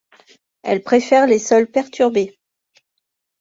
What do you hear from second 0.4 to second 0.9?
Elle